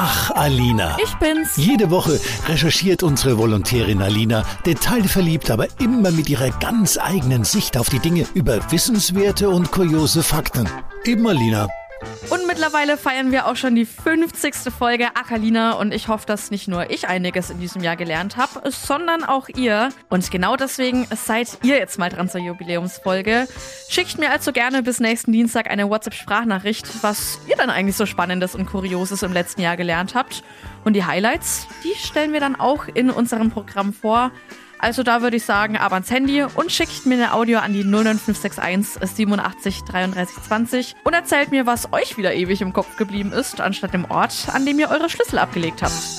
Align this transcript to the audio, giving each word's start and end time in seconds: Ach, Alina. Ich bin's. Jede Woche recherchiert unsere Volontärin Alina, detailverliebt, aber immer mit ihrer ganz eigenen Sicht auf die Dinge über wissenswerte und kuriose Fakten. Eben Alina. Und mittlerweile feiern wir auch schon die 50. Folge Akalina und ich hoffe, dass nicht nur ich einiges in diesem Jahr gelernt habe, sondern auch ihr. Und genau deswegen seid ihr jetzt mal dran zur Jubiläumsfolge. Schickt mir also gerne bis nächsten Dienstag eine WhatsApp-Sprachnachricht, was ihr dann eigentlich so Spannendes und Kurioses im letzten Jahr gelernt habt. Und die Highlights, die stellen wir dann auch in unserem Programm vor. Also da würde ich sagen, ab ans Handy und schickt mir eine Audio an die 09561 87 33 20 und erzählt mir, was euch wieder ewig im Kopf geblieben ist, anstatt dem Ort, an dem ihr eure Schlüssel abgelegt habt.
Ach, 0.00 0.30
Alina. 0.30 0.96
Ich 1.02 1.12
bin's. 1.16 1.56
Jede 1.56 1.90
Woche 1.90 2.20
recherchiert 2.46 3.02
unsere 3.02 3.36
Volontärin 3.36 4.00
Alina, 4.00 4.44
detailverliebt, 4.64 5.50
aber 5.50 5.66
immer 5.80 6.12
mit 6.12 6.30
ihrer 6.30 6.50
ganz 6.50 6.98
eigenen 6.98 7.42
Sicht 7.42 7.76
auf 7.76 7.88
die 7.88 7.98
Dinge 7.98 8.24
über 8.32 8.60
wissenswerte 8.70 9.50
und 9.50 9.72
kuriose 9.72 10.22
Fakten. 10.22 10.68
Eben 11.04 11.26
Alina. 11.26 11.66
Und 12.30 12.46
mittlerweile 12.46 12.96
feiern 12.96 13.32
wir 13.32 13.46
auch 13.46 13.56
schon 13.56 13.74
die 13.74 13.86
50. 13.86 14.72
Folge 14.76 15.16
Akalina 15.16 15.72
und 15.72 15.92
ich 15.92 16.08
hoffe, 16.08 16.26
dass 16.26 16.50
nicht 16.50 16.68
nur 16.68 16.90
ich 16.90 17.08
einiges 17.08 17.50
in 17.50 17.58
diesem 17.58 17.82
Jahr 17.82 17.96
gelernt 17.96 18.36
habe, 18.36 18.70
sondern 18.70 19.24
auch 19.24 19.48
ihr. 19.48 19.88
Und 20.08 20.30
genau 20.30 20.56
deswegen 20.56 21.06
seid 21.16 21.58
ihr 21.62 21.76
jetzt 21.76 21.98
mal 21.98 22.10
dran 22.10 22.28
zur 22.28 22.40
Jubiläumsfolge. 22.40 23.48
Schickt 23.88 24.18
mir 24.18 24.30
also 24.30 24.52
gerne 24.52 24.82
bis 24.82 25.00
nächsten 25.00 25.32
Dienstag 25.32 25.70
eine 25.70 25.88
WhatsApp-Sprachnachricht, 25.88 27.02
was 27.02 27.40
ihr 27.48 27.56
dann 27.56 27.70
eigentlich 27.70 27.96
so 27.96 28.06
Spannendes 28.06 28.54
und 28.54 28.66
Kurioses 28.66 29.22
im 29.22 29.32
letzten 29.32 29.62
Jahr 29.62 29.76
gelernt 29.76 30.14
habt. 30.14 30.44
Und 30.84 30.92
die 30.94 31.04
Highlights, 31.04 31.66
die 31.82 31.94
stellen 31.98 32.32
wir 32.32 32.40
dann 32.40 32.56
auch 32.56 32.86
in 32.88 33.10
unserem 33.10 33.50
Programm 33.50 33.92
vor. 33.92 34.30
Also 34.78 35.02
da 35.02 35.22
würde 35.22 35.36
ich 35.36 35.44
sagen, 35.44 35.76
ab 35.76 35.92
ans 35.92 36.10
Handy 36.10 36.42
und 36.42 36.70
schickt 36.70 37.04
mir 37.04 37.14
eine 37.14 37.34
Audio 37.34 37.58
an 37.58 37.72
die 37.72 37.84
09561 37.84 39.00
87 39.02 39.82
33 39.84 40.42
20 40.42 40.96
und 41.04 41.14
erzählt 41.14 41.50
mir, 41.50 41.66
was 41.66 41.92
euch 41.92 42.16
wieder 42.16 42.34
ewig 42.34 42.60
im 42.60 42.72
Kopf 42.72 42.96
geblieben 42.96 43.32
ist, 43.32 43.60
anstatt 43.60 43.92
dem 43.92 44.10
Ort, 44.10 44.48
an 44.52 44.64
dem 44.64 44.78
ihr 44.78 44.90
eure 44.90 45.10
Schlüssel 45.10 45.38
abgelegt 45.38 45.82
habt. 45.82 46.17